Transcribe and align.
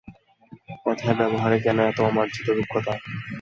কথায় 0.85 1.15
ব্যবহারে 1.19 1.57
কেন 1.59 1.77
এত 1.89 1.97
অমার্জিত 2.01 2.47
রুক্ষতা? 2.51 2.93